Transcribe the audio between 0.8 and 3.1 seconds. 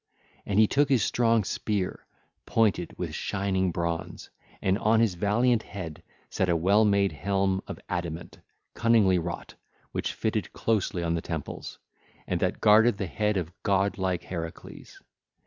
his strong spear, pointed